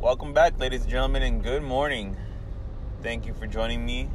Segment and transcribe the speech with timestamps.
[0.00, 2.18] Welcome back, ladies and gentlemen, and good morning.
[3.02, 4.10] Thank you for joining me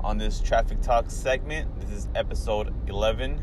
[0.00, 1.80] on this Traffic Talk segment.
[1.80, 3.40] This is episode 11.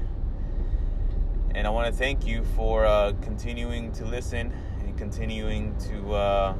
[1.56, 6.56] And I want to thank you for uh, continuing to listen and continuing to uh,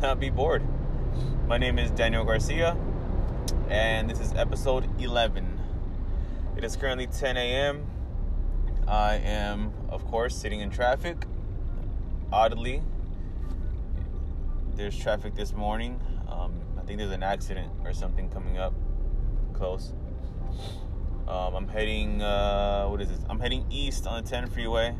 [0.00, 0.64] not be bored.
[1.46, 2.76] My name is Daniel Garcia,
[3.70, 5.60] and this is episode 11.
[6.56, 7.86] It is currently 10 a.m.
[8.88, 11.26] I am, of course, sitting in traffic.
[12.32, 12.82] Oddly,
[14.78, 16.00] there's traffic this morning.
[16.28, 18.72] Um, I think there's an accident or something coming up
[19.52, 19.92] close.
[21.26, 23.18] Um, I'm heading, uh, what is this?
[23.28, 24.94] I'm heading east on the 10 freeway.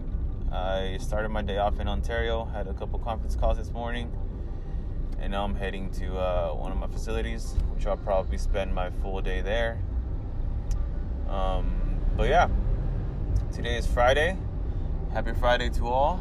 [0.50, 4.10] I started my day off in Ontario, had a couple conference calls this morning,
[5.20, 8.90] and now I'm heading to uh, one of my facilities, which I'll probably spend my
[8.90, 9.80] full day there.
[11.28, 12.48] Um, but yeah,
[13.52, 14.36] today is Friday.
[15.12, 16.20] Happy Friday to all.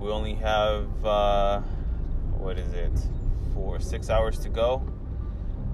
[0.00, 1.62] We only have, uh,
[2.42, 2.90] what is it,
[3.54, 4.82] for six hours to go.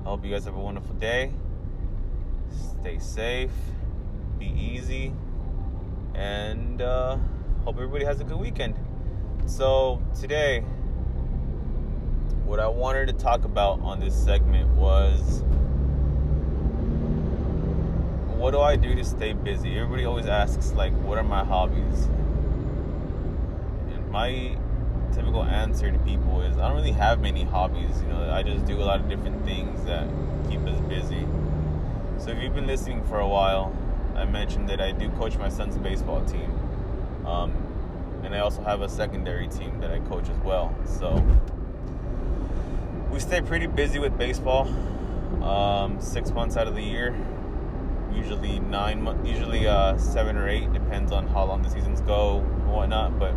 [0.00, 1.32] I hope you guys have a wonderful day.
[2.80, 3.50] Stay safe,
[4.38, 5.14] be easy,
[6.14, 7.16] and uh,
[7.64, 8.74] hope everybody has a good weekend.
[9.46, 10.60] So, today,
[12.44, 15.42] what I wanted to talk about on this segment was
[18.36, 19.78] what do I do to stay busy?
[19.78, 22.04] Everybody always asks, like, what are my hobbies?
[23.90, 24.58] And my
[25.18, 28.00] typical answer to people is, I don't really have many hobbies.
[28.02, 30.08] You know, I just do a lot of different things that
[30.48, 31.26] keep us busy.
[32.18, 33.76] So if you've been listening for a while,
[34.14, 36.52] I mentioned that I do coach my son's baseball team.
[37.26, 37.52] Um,
[38.22, 40.74] and I also have a secondary team that I coach as well.
[40.86, 41.24] So
[43.10, 44.68] we stay pretty busy with baseball
[45.42, 47.16] um, six months out of the year
[48.12, 52.38] usually nine months, usually uh, seven or eight, depends on how long the seasons go
[52.38, 53.18] and whatnot.
[53.18, 53.34] But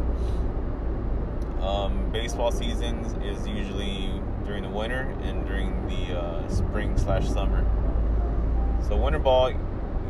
[1.62, 4.12] um, baseball seasons is usually
[4.46, 7.66] during the winter and during the uh, spring slash summer.
[8.88, 9.54] So winter ball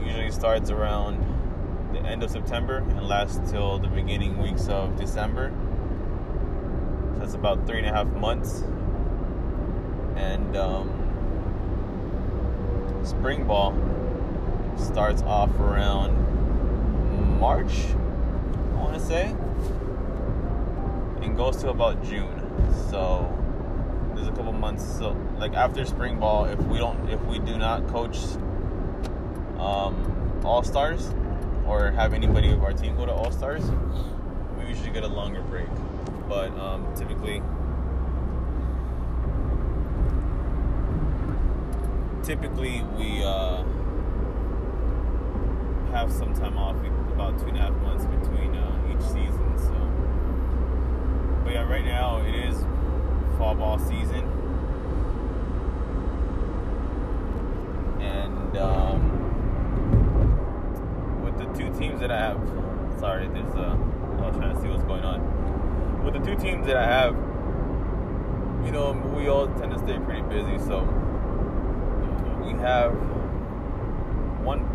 [0.04, 1.20] usually starts around
[1.94, 5.52] the end of September and lasts till the beginning weeks of December.
[7.14, 8.64] So that's about three and a half months.
[10.16, 10.90] And um,
[13.04, 13.76] spring ball
[14.78, 16.18] starts off around
[17.40, 17.88] March,
[18.72, 19.36] I want to say,
[21.22, 22.40] and goes to about June.
[22.90, 23.32] So
[24.16, 24.84] there's a couple months.
[24.98, 28.18] So like after spring ball, if we don't, if we do not coach
[29.58, 31.14] um, all stars
[31.66, 33.64] or have anybody of our team go to all stars,
[34.58, 35.68] we usually get a longer break.
[36.28, 37.42] But um, typically.
[42.24, 43.64] Typically, we uh,
[45.92, 46.76] have some time off,
[47.14, 49.41] about two and a half months between uh, each season.
[51.52, 52.56] But yeah, right now it is
[53.38, 54.24] fall ball season,
[58.00, 59.02] and um,
[61.22, 62.38] with the two teams that I have,
[63.02, 63.78] sorry, there's a,
[64.22, 66.06] I was trying to see what's going on.
[66.06, 67.16] With the two teams that I have,
[68.66, 70.84] you know, we all tend to stay pretty busy, so
[72.46, 72.94] we have
[74.42, 74.66] one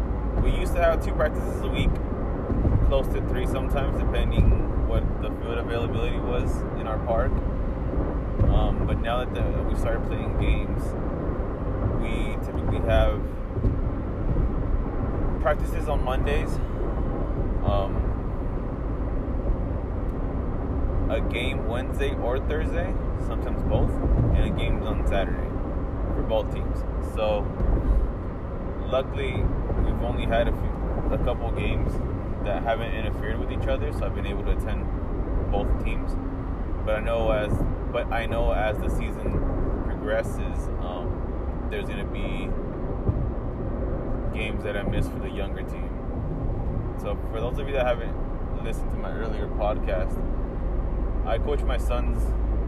[0.42, 1.88] we used to have two practices a week,
[2.88, 7.30] close to three sometimes, depending what the field availability was in our park.
[8.50, 10.82] Um, but now that the, we started playing games,
[12.00, 13.20] we typically have
[15.42, 16.54] practices on Mondays,
[17.64, 18.02] um,
[21.10, 22.94] a game Wednesday or Thursday,
[23.26, 23.90] sometimes both,
[24.34, 25.50] and a game on Saturday
[26.14, 26.78] for both teams.
[27.14, 27.46] So,
[28.86, 29.44] luckily,
[29.84, 31.92] we've only had a few, a couple games
[32.46, 34.86] that haven't interfered with each other, so I've been able to attend
[35.50, 36.16] both teams.
[36.84, 37.52] But I know as,
[37.92, 39.32] but I know as the season
[39.84, 42.48] progresses, um, there's going to be
[44.38, 45.90] games that I miss for the younger team.
[47.00, 48.14] So for those of you that haven't
[48.62, 50.16] listened to my earlier podcast,
[51.26, 52.22] I coach my son's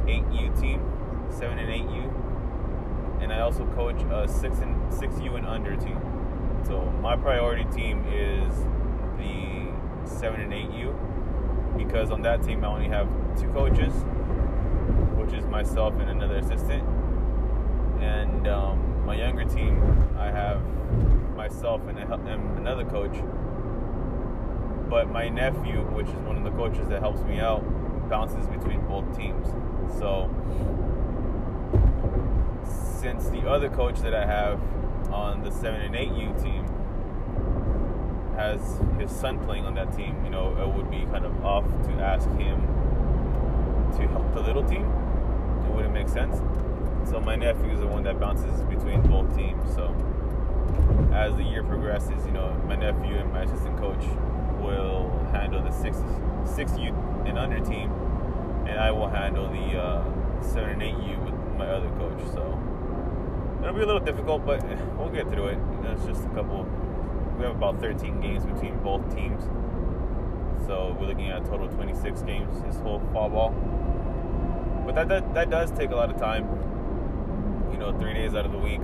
[0.07, 0.83] 8U team,
[1.31, 6.01] 7 and 8U, and I also coach a 6 and 6U and under team.
[6.67, 8.53] So my priority team is
[9.19, 9.68] the
[10.09, 10.97] seven and eight U
[11.77, 13.09] because on that team I only have
[13.41, 13.93] two coaches,
[15.17, 16.83] which is myself and another assistant.
[18.01, 19.83] And um, my younger team,
[20.19, 20.61] I have
[21.37, 23.17] myself and, and another coach.
[24.89, 27.63] But my nephew, which is one of the coaches that helps me out,
[28.09, 29.47] bounces between both teams.
[29.99, 30.31] So
[33.01, 34.61] since the other coach that I have
[35.13, 36.68] on the 7 and 8U team
[38.39, 38.61] has
[39.01, 41.93] his son playing on that team, you know, it would be kind of off to
[41.95, 42.61] ask him
[43.97, 44.85] to help the little team.
[45.65, 46.39] it wouldn't make sense.
[47.11, 49.75] So my nephew is the one that bounces between both teams.
[49.75, 49.93] So
[51.13, 54.05] as the year progresses, you know, my nephew and my assistant coach
[54.61, 55.99] will handle the six
[56.45, 56.95] six U
[57.27, 57.91] and under team,
[58.67, 62.21] and I will handle the uh, seven and eight U with my other coach.
[62.35, 62.61] So
[63.61, 64.63] it'll be a little difficult, but
[64.97, 65.59] we'll get through it.
[65.59, 66.67] You know, it's just a couple.
[67.39, 69.45] We have about 13 games between both teams,
[70.67, 73.51] so we're looking at a total 26 games this whole fall ball.
[74.85, 76.49] But that, that that does take a lot of time.
[77.71, 78.81] You know, three days out of the week,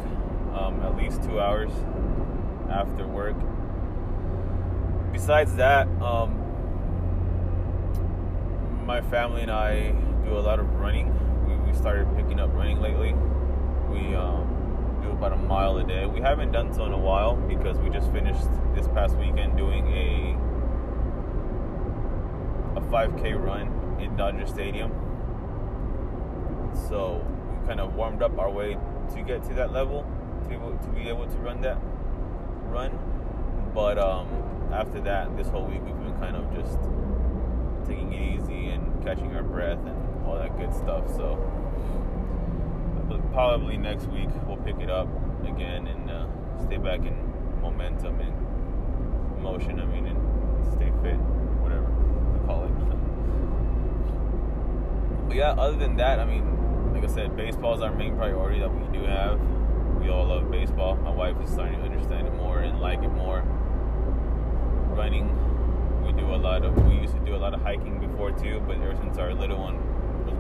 [0.55, 1.73] um, at least two hours
[2.71, 3.35] after work.
[5.13, 6.41] Besides that, um,
[8.87, 9.91] my family and I
[10.25, 11.11] do a lot of running.
[11.47, 13.15] We, we started picking up running lately.
[13.91, 14.44] We um,
[15.15, 16.07] about a mile a day.
[16.07, 19.87] We haven't done so in a while because we just finished this past weekend doing
[19.89, 20.37] a
[22.77, 24.91] a 5K run in Dodger Stadium.
[26.89, 28.77] So we kind of warmed up our way
[29.15, 30.05] to get to that level
[30.43, 31.79] to be able to, be able to run that
[32.69, 32.99] run.
[33.73, 34.29] But um,
[34.73, 36.79] after that, this whole week we've been kind of just
[37.87, 41.07] taking it easy and catching our breath and all that good stuff.
[41.15, 41.39] So
[43.35, 45.09] probably next week we'll pick it up
[45.45, 46.25] again and uh,
[46.65, 47.17] stay back in
[47.61, 48.33] momentum and
[49.43, 49.81] motion.
[49.81, 50.17] I mean, and
[50.73, 51.19] stay fit,
[51.61, 52.71] whatever you call it.
[55.29, 58.61] but yeah, other than that, I mean, like I said, baseball is our main priority
[58.61, 59.41] that we do have.
[60.01, 60.95] We all love baseball.
[60.95, 63.43] My wife is starting to understand it more and like it more.
[64.95, 65.27] Running,
[66.07, 66.77] we do a lot of.
[66.87, 69.59] We used to do a lot of hiking before too, but ever since our little
[69.59, 69.94] one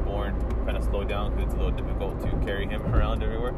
[0.04, 3.54] born, kind of slowed down because it's a little difficult to carry him around everywhere.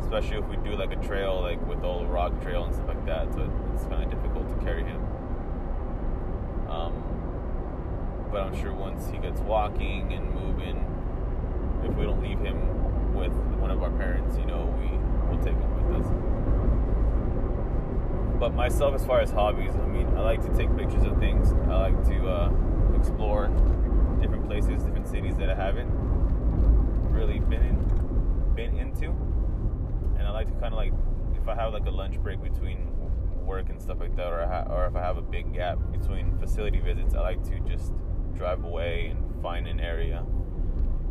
[0.00, 2.88] Especially if we do like a trail, like with all the rock trail and stuff
[2.88, 3.32] like that.
[3.34, 5.00] So it's kind of difficult to carry him.
[6.70, 6.92] Um,
[8.30, 10.84] but I'm sure once he gets walking and moving,
[11.84, 14.88] if we don't leave him with one of our parents, you know, we
[15.28, 16.06] will take him with us.
[18.38, 21.52] But myself, as far as hobbies, I mean, I like to take pictures of things.
[21.68, 22.52] I like to uh,
[22.96, 23.50] explore
[24.20, 25.90] different places, different cities that I haven't
[27.10, 29.06] really been in, been into,
[30.18, 30.92] and I like to kind of like,
[31.40, 32.94] if I have like a lunch break between
[33.44, 36.36] work and stuff like that, or ha- or if I have a big gap between
[36.38, 37.92] facility visits, I like to just
[38.34, 40.24] drive away and find an area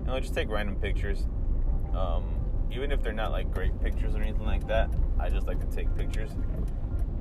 [0.07, 1.27] and I'll just take random pictures.
[1.94, 2.24] Um,
[2.71, 4.89] even if they're not like great pictures or anything like that,
[5.19, 6.31] I just like to take pictures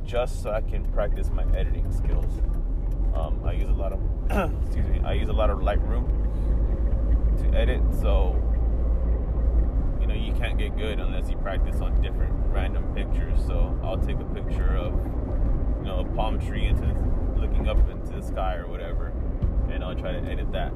[0.05, 2.33] just so I can practice my editing skills.
[3.17, 4.01] Um, I use a lot of
[4.67, 6.07] excuse me, I use a lot of Lightroom
[7.41, 8.35] to edit, so
[10.01, 13.39] you know you can't get good unless you practice on different random pictures.
[13.47, 14.93] So I'll take a picture of
[15.79, 16.87] you know a palm tree into
[17.39, 19.13] looking up into the sky or whatever,
[19.71, 20.73] and I'll try to edit that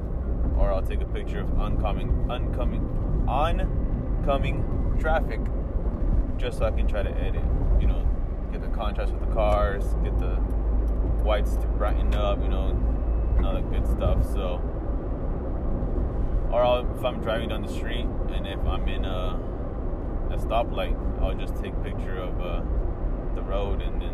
[0.57, 5.39] or I'll take a picture of oncoming, oncoming, oncoming traffic,
[6.37, 7.43] just so I can try to edit.
[7.79, 8.07] You know,
[8.51, 10.39] get the contrast with the cars, get the
[11.23, 12.41] whites to brighten up.
[12.41, 12.77] You know,
[13.37, 14.23] and all that good stuff.
[14.33, 14.61] So,
[16.51, 19.39] or I'll, if I'm driving down the street and if I'm in a,
[20.31, 22.61] a stoplight, I'll just take picture of uh,
[23.35, 24.13] the road and then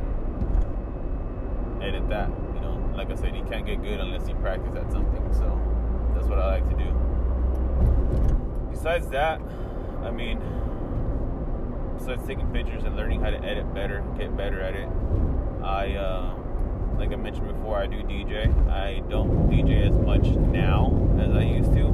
[1.82, 2.30] edit that.
[2.54, 5.34] You know, like I said, you can't get good unless you practice at something.
[5.34, 5.60] So
[6.14, 6.94] that's what I like to do.
[8.72, 9.42] Besides that,
[10.04, 10.40] I mean,
[11.98, 14.88] besides taking pictures and learning how to edit better, get better at it,
[15.64, 16.37] I, uh,
[16.98, 18.50] like I mentioned before, I do DJ.
[18.70, 21.90] I don't DJ as much now as I used to,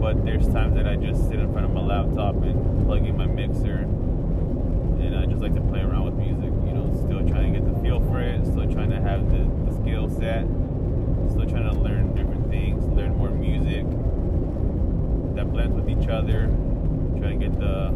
[0.00, 3.16] but there's times that I just sit in front of my laptop and plug in
[3.16, 6.50] my mixer, and I just like to play around with music.
[6.66, 9.44] You know, still trying to get the feel for it, still trying to have the,
[9.70, 10.44] the skill set,
[11.30, 13.84] still trying to learn different things, learn more music
[15.36, 16.46] that blends with each other,
[17.20, 17.92] trying to get the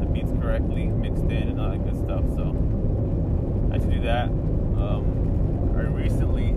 [0.00, 2.24] the beats correctly mixed in and all that good stuff.
[2.34, 2.56] So
[3.68, 4.47] I had to do that.
[4.78, 6.54] Um, I recently,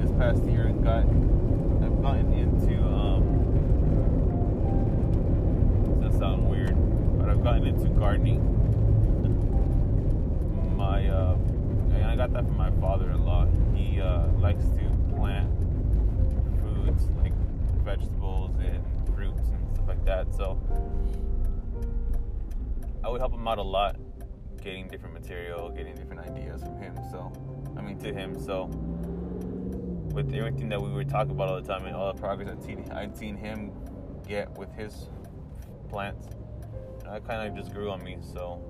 [0.00, 3.22] this past year, got I've gotten into um,
[6.00, 6.76] does that sound weird,
[7.18, 8.40] but I've gotten into gardening.
[10.76, 11.36] my uh,
[12.06, 13.46] I got that from my father-in-law.
[13.74, 15.50] He uh, likes to plant
[16.62, 17.32] foods like
[17.84, 18.82] vegetables and
[19.14, 20.34] fruits and stuff like that.
[20.34, 20.58] So
[23.04, 23.96] I would help him out a lot
[24.60, 26.96] getting different material, getting different ideas from him.
[27.10, 27.32] So,
[27.76, 28.38] I mean, to him.
[28.38, 28.66] So,
[30.12, 32.62] with everything that we were talking about all the time and all the progress I'd
[32.62, 33.72] seen, I'd seen him
[34.26, 35.08] get with his
[35.88, 36.28] plants,
[37.04, 38.18] that kind of just grew on me.
[38.32, 38.62] So,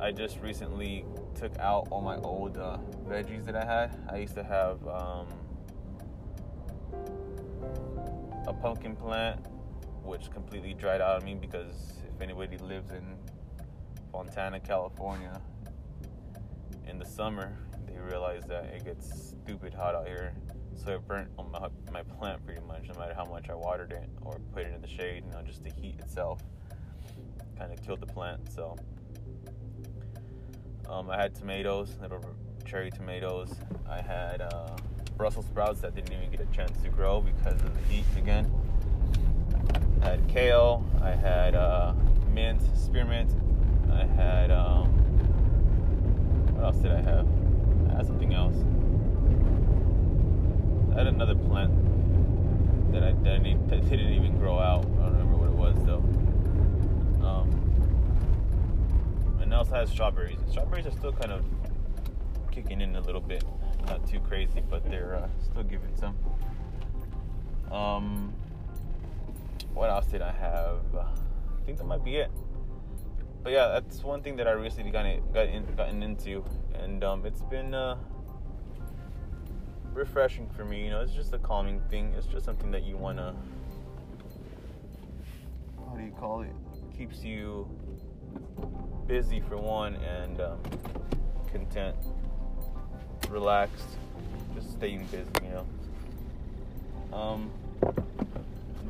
[0.00, 3.98] I just recently took out all my old uh, veggies that I had.
[4.10, 5.26] I used to have um,
[8.46, 9.40] a pumpkin plant,
[10.02, 13.04] which completely dried out on me because if anybody lives in
[14.12, 15.40] Fontana, California,
[16.86, 20.34] in the summer, they realized that it gets stupid hot out here.
[20.76, 23.92] So it burnt on my, my plant pretty much, no matter how much I watered
[23.92, 26.40] it or put it in the shade, you know, just the heat itself
[27.58, 28.40] kind of killed the plant.
[28.50, 28.76] So
[30.88, 32.24] um, I had tomatoes, little
[32.64, 33.54] cherry tomatoes.
[33.88, 34.76] I had uh,
[35.16, 38.50] Brussels sprouts that didn't even get a chance to grow because of the heat again.
[40.02, 40.84] I had kale.
[41.02, 41.92] I had uh,
[42.32, 43.30] mint, spearmint.
[43.92, 44.86] I had um,
[46.54, 47.26] what else did I have?
[47.90, 48.56] I had something else.
[50.92, 51.72] I had another plant
[52.92, 54.84] that I, that, I need, that didn't even grow out.
[54.84, 56.04] I don't remember what it was though.
[57.26, 57.48] Um,
[59.40, 60.38] and I also had strawberries.
[60.50, 61.44] Strawberries are still kind of
[62.50, 63.44] kicking in a little bit.
[63.86, 66.16] Not too crazy, but they're uh, still giving some.
[67.72, 68.34] Um,
[69.72, 70.80] what else did I have?
[70.94, 72.30] I think that might be it.
[73.42, 76.44] But yeah, that's one thing that I recently got got in, gotten into,
[76.74, 77.96] and um, it's been uh,
[79.94, 80.84] refreshing for me.
[80.84, 82.12] You know, it's just a calming thing.
[82.18, 83.34] It's just something that you wanna.
[85.88, 86.52] How do you call it?
[86.96, 87.66] Keeps you
[89.06, 90.58] busy for one, and um,
[91.50, 91.96] content,
[93.30, 93.88] relaxed,
[94.54, 95.30] just staying busy.
[95.42, 95.64] You
[97.10, 97.16] know.
[97.16, 97.50] Um,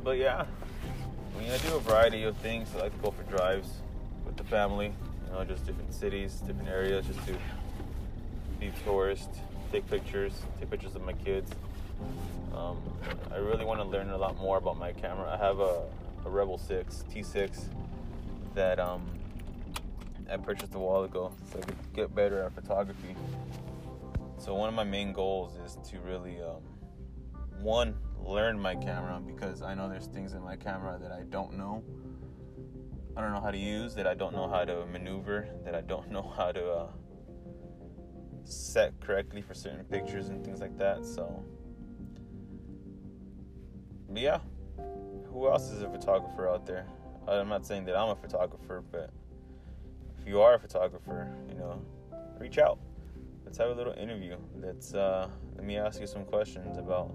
[0.03, 0.45] but yeah,
[1.37, 2.69] I mean, I do a variety of things.
[2.75, 3.81] I like to go for drives
[4.31, 4.93] with the family.
[5.27, 7.37] You know, just different cities, different areas, just to
[8.61, 9.29] be tourist,
[9.73, 11.51] take pictures, take pictures of my kids.
[12.55, 12.79] Um,
[13.33, 15.29] I really want to learn a lot more about my camera.
[15.33, 15.83] I have a,
[16.25, 17.65] a Rebel 6 T6
[18.55, 19.05] that um,
[20.31, 23.17] I purchased a while ago so I could get better at photography.
[24.39, 26.63] So one of my main goals is to really, um,
[27.61, 27.95] one,
[28.25, 31.83] learn my camera because I know there's things in my camera that I don't know.
[33.17, 35.81] I don't know how to use, that I don't know how to maneuver, that I
[35.81, 36.87] don't know how to uh,
[38.45, 41.05] set correctly for certain pictures and things like that.
[41.05, 41.45] So,
[44.09, 44.39] but yeah,
[45.33, 46.87] who else is a photographer out there?
[47.29, 49.11] I'm not saying that I'm a photographer, but
[50.19, 51.81] if you are a photographer, you know,
[52.39, 52.79] reach out.
[53.45, 54.37] Let's have a little interview.
[54.57, 57.13] Let's uh, let me ask you some questions about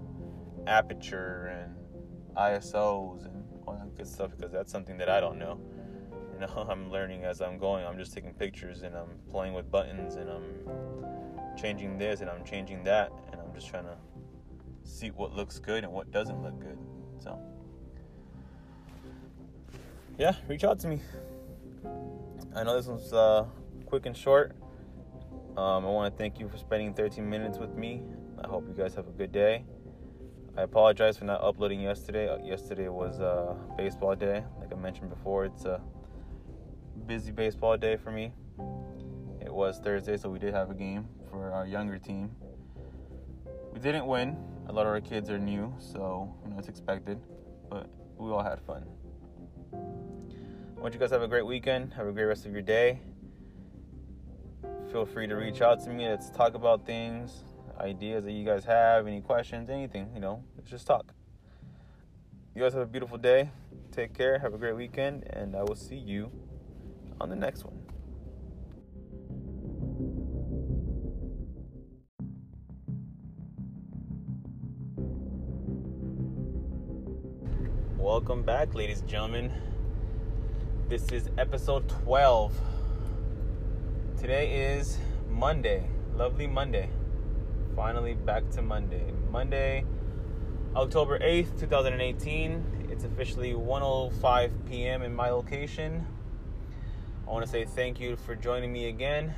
[0.66, 1.74] aperture and
[2.36, 5.60] ISOs and all that good stuff because that's something that I don't know.
[6.36, 7.86] You know, I'm learning as I'm going.
[7.86, 12.44] I'm just taking pictures and I'm playing with buttons and I'm changing this and I'm
[12.44, 13.96] changing that and I'm just trying to
[14.84, 16.78] see what looks good and what doesn't look good.
[17.18, 17.38] So,
[20.18, 21.00] yeah, reach out to me.
[22.54, 23.46] I know this was uh,
[23.86, 24.52] quick and short.
[25.56, 28.02] Um, I want to thank you for spending 13 minutes with me.
[28.42, 29.64] I hope you guys have a good day.
[30.56, 32.28] I apologize for not uploading yesterday.
[32.28, 34.44] Uh, yesterday was uh, baseball day.
[34.60, 35.80] Like I mentioned before, it's a
[37.06, 38.32] busy baseball day for me.
[39.40, 42.34] It was Thursday, so we did have a game for our younger team.
[43.72, 44.36] We didn't win.
[44.68, 47.20] A lot of our kids are new, so you know it's expected,
[47.70, 48.84] but we all had fun.
[49.72, 51.92] I want you guys have a great weekend.
[51.94, 52.98] Have a great rest of your day.
[54.90, 56.08] Feel free to reach out to me.
[56.08, 57.44] Let's talk about things,
[57.78, 60.10] ideas that you guys have, any questions, anything.
[60.12, 61.12] You know, let's just talk.
[62.54, 63.50] You guys have a beautiful day.
[63.92, 64.40] Take care.
[64.40, 66.32] Have a great weekend, and I will see you
[67.20, 67.74] on the next one.
[77.96, 79.52] Welcome back, ladies and gentlemen.
[80.88, 82.52] This is episode 12.
[84.16, 85.88] Today is Monday.
[86.14, 86.88] Lovely Monday.
[87.74, 89.12] Finally back to Monday.
[89.30, 89.84] Monday,
[90.74, 92.88] October 8th, 2018.
[92.90, 95.02] It's officially 1:05 p.m.
[95.02, 96.06] in my location.
[97.26, 99.34] I want to say thank you for joining me again.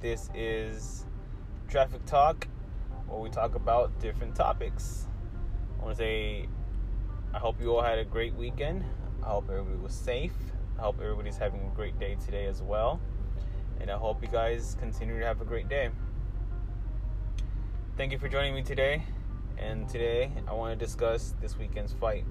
[0.00, 1.04] This is
[1.68, 2.48] Traffic Talk,
[3.06, 5.06] where we talk about different topics.
[5.78, 6.48] I want to say
[7.34, 8.82] I hope you all had a great weekend.
[9.22, 10.32] I hope everybody was safe.
[10.78, 12.98] I hope everybody's having a great day today as well.
[13.78, 15.90] And I hope you guys continue to have a great day.
[17.98, 19.02] Thank you for joining me today.
[19.58, 22.24] And today I want to discuss this weekend's fight.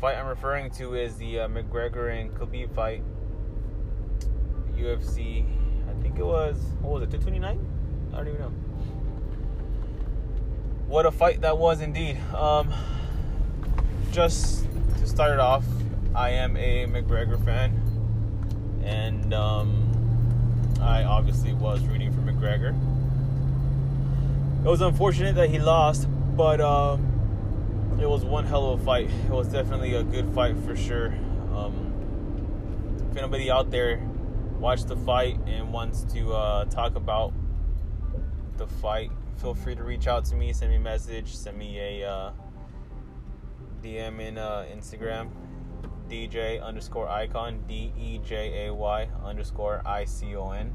[0.00, 3.02] Fight I'm referring to is the uh, McGregor and Khabib fight.
[4.74, 5.44] UFC,
[5.90, 8.10] I think it was, what was it, 229?
[8.10, 8.48] I don't even know.
[10.86, 12.18] What a fight that was indeed.
[12.34, 12.72] Um,
[14.10, 14.64] just
[15.00, 15.66] to start it off,
[16.14, 17.78] I am a McGregor fan,
[18.82, 22.70] and um, I obviously was rooting for McGregor.
[24.64, 27.09] It was unfortunate that he lost, but um,
[28.00, 29.10] it was one hell of a fight.
[29.26, 31.08] It was definitely a good fight for sure.
[31.54, 33.98] Um, if anybody out there
[34.58, 37.32] watched the fight and wants to uh, talk about
[38.56, 41.78] the fight, feel free to reach out to me, send me a message, send me
[41.78, 42.32] a uh,
[43.82, 45.30] DM in uh, Instagram,
[46.08, 50.74] DJ underscore icon, D E J A Y underscore I C O N.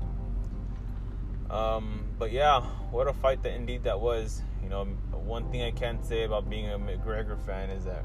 [1.50, 4.42] Um, but yeah, what a fight that indeed that was.
[4.66, 8.04] You know, one thing I can say about being a McGregor fan is that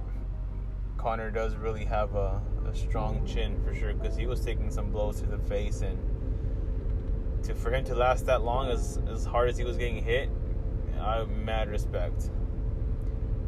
[0.99, 4.91] Conor does really have a, a strong chin for sure because he was taking some
[4.91, 5.99] blows to the face and
[7.45, 10.29] to for him to last that long as as hard as he was getting hit,
[11.01, 12.29] I have mad respect.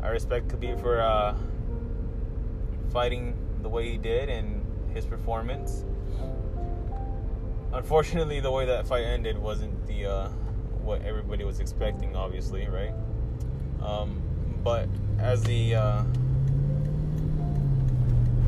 [0.02, 1.36] I respect Khabib for uh,
[2.94, 4.64] fighting the way he did and
[4.94, 5.84] his performance.
[7.74, 10.28] Unfortunately, the way that fight ended wasn't the uh,
[10.82, 12.92] what everybody was expecting, obviously, right?
[13.82, 14.22] Um,
[14.62, 16.04] but as the uh,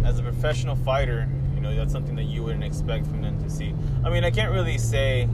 [0.04, 3.50] as a professional fighter, you know that's something that you wouldn't expect from them to
[3.50, 3.74] see.
[4.04, 5.28] I mean, I can't really say,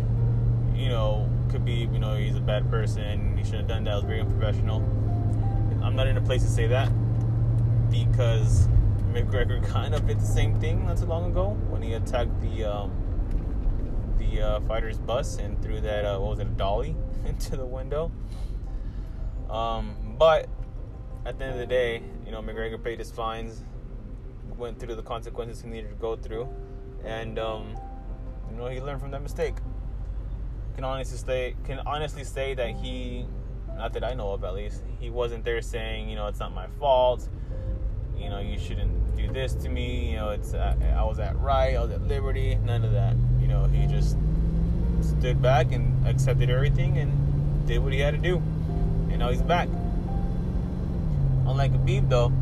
[0.74, 3.36] you know, Khabib, you know, he's a bad person.
[3.36, 3.92] He shouldn't have done that.
[3.92, 4.78] It was very unprofessional.
[5.82, 6.90] I'm not in a place to say that
[7.90, 8.68] because
[9.12, 12.64] McGregor kind of did the same thing not too long ago when he attacked the
[12.64, 12.92] um,
[14.30, 16.96] the uh, fighter's bus and threw that uh, what was it a dolly
[17.26, 18.10] into the window.
[19.48, 20.48] Um, but
[21.26, 23.62] at the end of the day, you know McGregor paid his fines,
[24.56, 26.48] went through the consequences he needed to go through,
[27.04, 27.74] and um,
[28.50, 29.56] you know he learned from that mistake.
[30.76, 33.26] Can honestly say can honestly say that he,
[33.76, 36.54] not that I know of at least, he wasn't there saying you know it's not
[36.54, 37.28] my fault.
[38.16, 40.10] You know you shouldn't do this to me.
[40.10, 42.54] You know it's uh, I was at right, I was at liberty.
[42.54, 43.16] None of that.
[43.50, 44.16] Know he just
[45.02, 48.36] stood back and accepted everything and did what he had to do,
[49.10, 49.68] and now he's back.
[51.46, 52.32] Unlike Khabib though,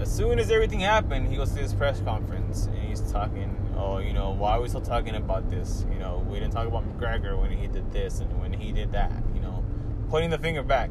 [0.00, 3.98] as soon as everything happened, he goes to this press conference and he's talking, oh,
[3.98, 5.84] you know, why are we still talking about this?
[5.92, 8.92] You know, we didn't talk about McGregor when he did this and when he did
[8.92, 9.62] that, you know,
[10.08, 10.90] pointing the finger back.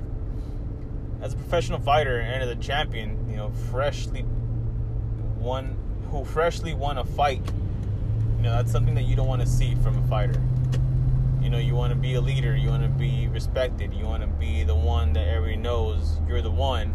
[1.22, 4.26] As a professional fighter and as a champion, you know, freshly
[5.40, 5.76] won,
[6.12, 7.42] who freshly won a fight,
[8.44, 10.42] you know, that's something that you don't want to see from a fighter.
[11.42, 14.22] You know, you want to be a leader, you want to be respected, you want
[14.22, 16.94] to be the one that everybody knows you're the one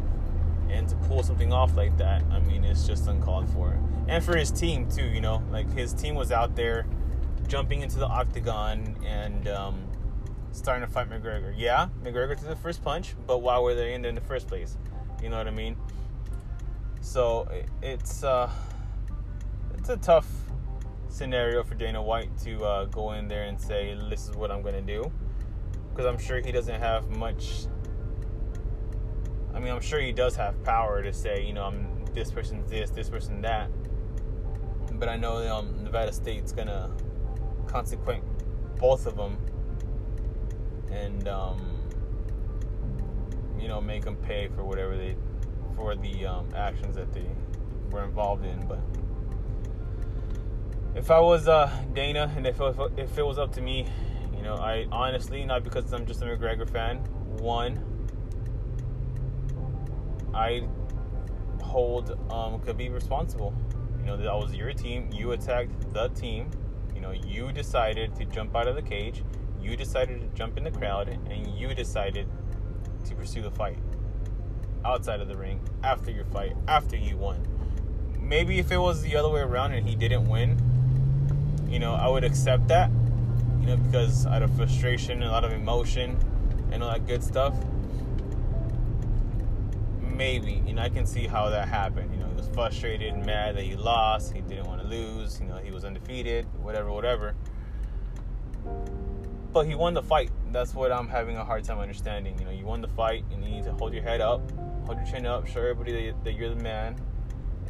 [0.68, 3.80] and to pull something off like that, I mean, it's just uncalled for.
[4.08, 6.84] And for his team too, you know, like his team was out there
[7.46, 9.88] jumping into the octagon and um,
[10.52, 11.54] starting to fight McGregor.
[11.56, 14.48] Yeah, McGregor threw the first punch, but why were they in there in the first
[14.48, 14.76] place?
[15.22, 15.76] You know what I mean?
[17.00, 17.48] So
[17.80, 18.50] it's uh,
[19.78, 20.26] it's a tough
[21.08, 24.62] scenario for Dana White to uh, go in there and say, "This is what I'm
[24.62, 25.10] going to do,"
[25.90, 27.66] because I'm sure he doesn't have much
[29.58, 32.70] I mean, I'm sure he does have power to say, you know, I'm this person's
[32.70, 33.68] this, this person that.
[34.92, 36.90] But I know um, Nevada State's gonna
[37.66, 38.22] consequent
[38.78, 39.36] both of them,
[40.92, 41.76] and um,
[43.58, 45.16] you know, make them pay for whatever they
[45.74, 47.28] for the um, actions that they
[47.90, 48.64] were involved in.
[48.64, 48.78] But
[50.98, 52.60] if I was uh, Dana, and if
[52.96, 53.86] if it was up to me,
[54.36, 56.98] you know, I honestly, not because I'm just a McGregor fan,
[57.38, 57.84] one
[60.34, 60.66] I
[61.62, 63.54] hold um, could be responsible.
[64.00, 65.08] You know, that was your team.
[65.12, 66.50] You attacked the team.
[66.94, 69.22] You know, you decided to jump out of the cage.
[69.60, 72.28] You decided to jump in the crowd, and you decided
[73.04, 73.78] to pursue the fight
[74.84, 77.46] outside of the ring after your fight, after you won.
[78.20, 80.58] Maybe if it was the other way around and he didn't win,
[81.68, 82.90] you know, I would accept that.
[83.60, 86.18] You know, because out of frustration, a lot of emotion,
[86.72, 87.54] and all that good stuff
[90.18, 92.12] maybe, you know, I can see how that happened.
[92.12, 94.34] You know, he was frustrated and mad that he lost.
[94.34, 95.40] He didn't want to lose.
[95.40, 97.36] You know, he was undefeated, whatever, whatever.
[99.52, 100.30] But he won the fight.
[100.52, 102.36] That's what I'm having a hard time understanding.
[102.38, 104.50] You know, you won the fight, and you need to hold your head up,
[104.86, 106.96] hold your chin up, show everybody that, that you're the man,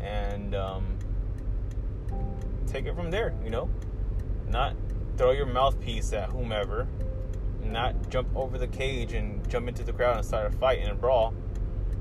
[0.01, 0.99] and um,
[2.67, 3.35] take it from there.
[3.45, 3.71] You know,
[4.51, 4.75] not
[5.17, 6.89] throw your mouthpiece at whomever,
[7.65, 10.89] not jump over the cage and jump into the crowd and start a fight in
[10.89, 11.35] a brawl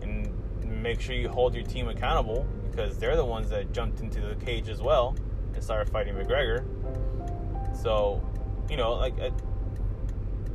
[0.02, 0.32] and
[0.64, 4.36] make sure you hold your team accountable because they're the ones that jumped into the
[4.36, 5.16] cage as well
[5.54, 6.64] and started fighting McGregor.
[7.76, 8.22] So,
[8.70, 9.32] you know, like uh,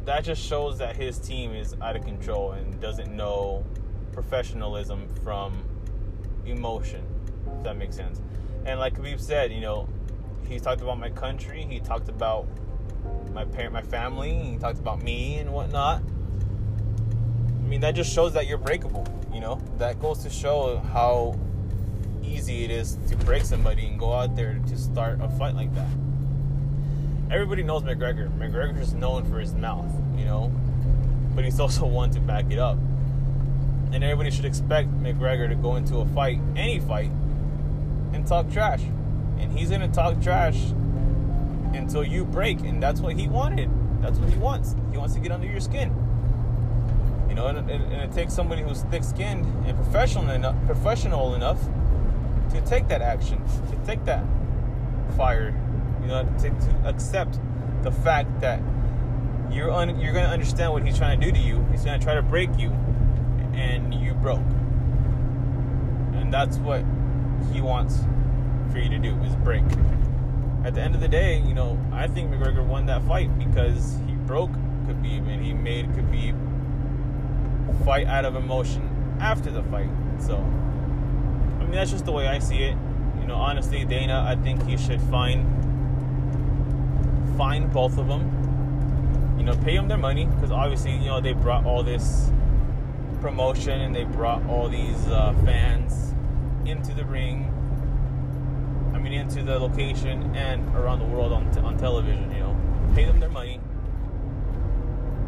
[0.05, 3.65] that just shows that his team is out of control and doesn't know
[4.13, 5.65] professionalism from
[6.47, 7.05] emotion.
[7.59, 8.21] If that makes sense.
[8.65, 9.89] And like Khabib said, you know,
[10.53, 11.67] he talked about my country.
[11.69, 12.47] He talked about
[13.33, 14.35] my parent, my family.
[14.35, 16.03] He talked about me and whatnot.
[16.03, 21.39] I mean, that just shows that you're breakable You know, that goes to show how
[22.23, 25.75] easy it is to break somebody and go out there to start a fight like
[25.75, 25.89] that.
[27.31, 28.31] Everybody knows McGregor.
[28.39, 30.53] McGregor is known for his mouth, you know,
[31.35, 32.77] but he's also one to back it up.
[33.93, 37.11] And everybody should expect McGregor to go into a fight, any fight,
[38.13, 38.83] and talk trash.
[39.43, 40.57] And he's gonna talk trash
[41.75, 43.69] until you break, and that's what he wanted.
[44.01, 44.75] That's what he wants.
[44.91, 45.95] He wants to get under your skin.
[47.29, 51.61] You know, and, and, and it takes somebody who's thick-skinned and professional enough, professional enough
[52.53, 54.25] to take that action, to take that
[55.17, 55.55] fire,
[56.03, 57.39] you know, to, to accept
[57.83, 58.61] the fact that
[59.51, 61.67] you're un, you're to understand what he's trying to do to you.
[61.71, 62.71] He's to try to break you,
[63.55, 64.41] and you broke.
[66.15, 66.85] And that's what
[67.53, 68.01] he wants
[68.73, 69.65] for you to do is break.
[70.65, 73.99] At the end of the day, you know, I think McGregor won that fight because
[74.07, 74.51] he broke
[74.87, 76.35] Khabib and he made Khabib
[77.85, 78.89] fight out of emotion
[79.21, 79.91] after the fight.
[80.19, 82.77] So, I mean, that's just the way I see it.
[83.21, 85.47] You know, honestly, Dana, I think he should find
[87.37, 89.37] find both of them.
[89.39, 92.31] You know, pay them their money because obviously, you know, they brought all this
[93.21, 96.15] promotion and they brought all these uh, fans
[96.65, 97.52] into the ring.
[99.03, 102.31] Mean, into the location and around the world on, t- on television.
[102.31, 102.57] You know,
[102.95, 103.59] pay them their money,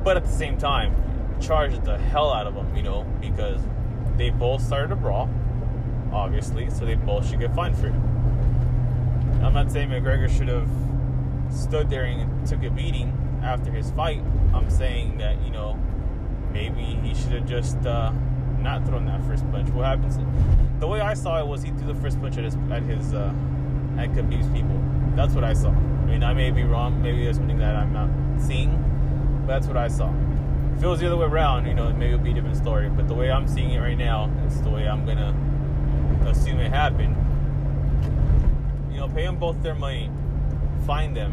[0.05, 0.95] but at the same time,
[1.41, 2.75] charge the hell out of them.
[2.77, 3.61] You know, because
[4.17, 5.29] they both started a brawl,
[6.13, 7.95] obviously, so they both should get fined for it.
[9.43, 10.69] I'm not saying McGregor should have
[11.51, 14.23] stood there and took a beating after his fight.
[14.55, 15.77] I'm saying that you know
[16.53, 18.13] maybe he should have just uh,
[18.61, 19.69] not thrown that first punch.
[19.71, 20.17] What happens?
[20.79, 23.13] The way I saw it was he threw the first punch at his at his
[23.13, 23.35] uh,
[23.99, 24.81] at Khabib's people.
[25.15, 25.71] That's what I saw.
[25.71, 27.01] I mean, I may be wrong.
[27.03, 28.09] Maybe there's something that I'm not
[28.41, 28.71] seeing,
[29.47, 30.13] but that's what I saw.
[30.77, 32.57] If it was the other way around, you know, maybe it would be a different
[32.57, 32.89] story.
[32.89, 35.35] But the way I'm seeing it right now, it's the way I'm gonna
[36.29, 37.17] assume it happened.
[38.93, 40.11] You know, pay them both their money,
[40.87, 41.33] find them.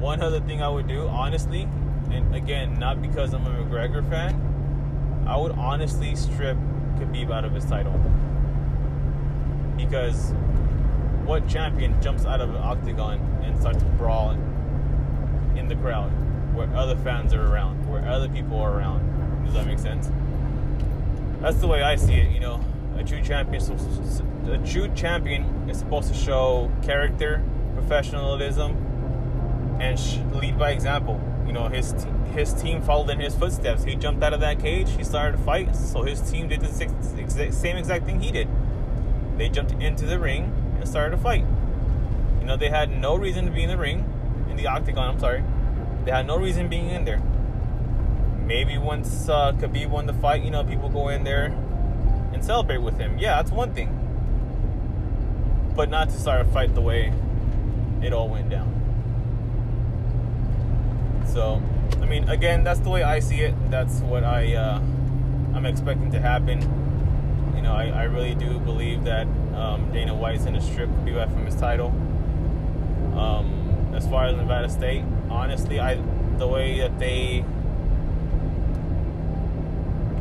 [0.00, 1.68] One other thing I would do, honestly,
[2.10, 6.56] and again, not because I'm a McGregor fan, I would honestly strip
[6.98, 7.98] Khabib out of his title.
[9.76, 10.32] Because
[11.24, 14.40] what champion jumps out of an octagon and starts brawling
[15.56, 16.10] in the crowd
[16.54, 19.44] where other fans are around, where other people are around?
[19.44, 20.10] Does that make sense?
[21.40, 22.60] That's the way I see it, you know.
[22.96, 23.62] A true champion,
[24.48, 27.42] a true champion is supposed to show character,
[27.74, 28.76] professionalism,
[29.80, 29.98] and
[30.34, 31.20] lead by example.
[31.46, 31.94] You know, his
[32.32, 33.84] his team followed in his footsteps.
[33.84, 34.90] He jumped out of that cage.
[34.90, 35.74] He started a fight.
[35.76, 36.68] So his team did the
[37.52, 38.48] same exact thing he did.
[39.36, 41.44] They jumped into the ring and started a fight.
[42.40, 44.04] You know, they had no reason to be in the ring,
[44.50, 45.14] in the octagon.
[45.14, 45.42] I'm sorry,
[46.04, 47.22] they had no reason being in there.
[48.44, 51.46] Maybe once uh, Khabib won the fight, you know, people go in there
[52.32, 53.18] and celebrate with him.
[53.18, 54.00] Yeah, that's one thing.
[55.74, 57.12] But not to start a fight the way
[58.02, 58.70] it all went down.
[61.26, 61.62] So,
[62.00, 63.54] I mean, again, that's the way I see it.
[63.70, 64.78] That's what I uh,
[65.54, 66.83] I'm expecting to happen.
[67.54, 71.32] You know, I, I really do believe that um, Dana White's going to strip Khabib
[71.32, 71.88] from his title.
[73.16, 76.02] Um, as far as Nevada State, honestly, I
[76.38, 77.44] the way that they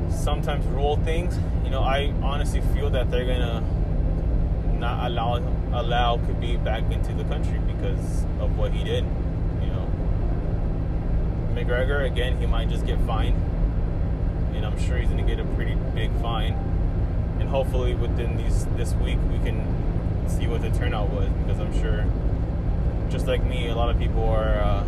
[0.09, 3.61] sometimes rule things, you know, I honestly feel that they're gonna
[4.79, 5.37] not allow
[5.73, 9.03] allow Khabib back into the country because of what he did.
[9.61, 9.91] You know,
[11.53, 13.35] McGregor again, he might just get fined,
[14.55, 16.53] and I'm sure he's gonna get a pretty big fine.
[17.43, 19.59] And hopefully within these this week we can
[20.29, 22.05] see what the turnout was because I'm sure,
[23.09, 24.85] just like me, a lot of people are uh,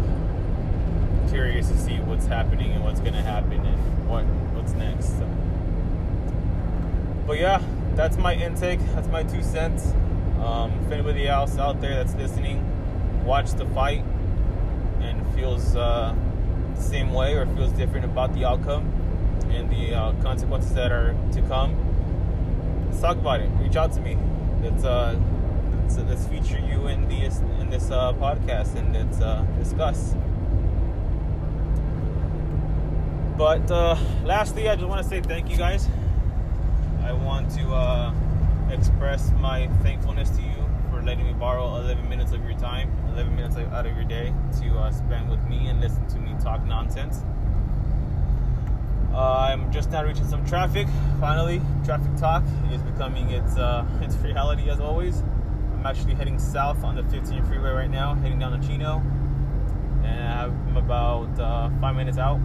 [1.27, 4.23] curious to see what's happening and what's gonna happen and what
[4.55, 5.17] what's next.
[5.17, 5.29] So.
[7.27, 7.61] But yeah,
[7.93, 8.79] that's my intake.
[8.93, 9.91] That's my two cents.
[10.41, 12.63] Um, if anybody else out there that's listening,
[13.25, 14.05] watch the fight
[15.01, 16.15] and feels uh,
[16.73, 18.85] the same way or feels different about the outcome
[19.49, 21.84] and the uh, consequences that are to come,
[22.95, 23.49] let's talk about it.
[23.59, 24.17] Reach out to me.
[24.63, 25.19] Let's uh,
[25.81, 30.15] let's, let's feature you in this in this uh, podcast and let's uh, discuss.
[33.37, 35.89] But uh, lastly, I just want to say thank you guys.
[37.03, 38.13] I want to uh,
[38.71, 43.35] express my thankfulness to you for letting me borrow 11 minutes of your time, 11
[43.35, 46.65] minutes out of your day to uh, spend with me and listen to me talk
[46.65, 47.19] nonsense.
[49.15, 50.87] Uh, I'm just now reaching some traffic.
[51.21, 55.21] Finally, traffic talk is becoming its uh, its reality as always.
[55.73, 59.01] I'm actually heading south on the 15 freeway right now, heading down to Chino,
[60.03, 62.41] and I'm about uh, five minutes out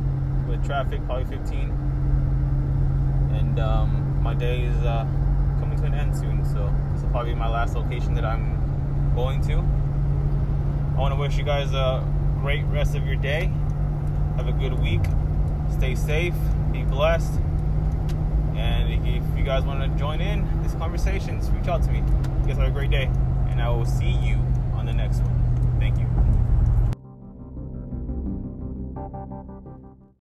[0.46, 1.70] with traffic, probably 15.
[3.32, 5.04] and um, my day is uh,
[5.58, 6.44] coming to an end soon.
[6.44, 9.54] So this will probably be my last location that I'm going to.
[9.54, 12.06] I want to wish you guys a
[12.40, 13.50] great rest of your day.
[14.36, 15.02] Have a good week.
[15.72, 16.34] Stay safe.
[16.72, 17.40] Be blessed.
[18.56, 21.98] And if you guys want to join in these conversations, reach out to me.
[21.98, 23.10] You guys have a great day,
[23.48, 24.36] and I will see you
[24.74, 25.76] on the next one.
[25.78, 26.29] Thank you.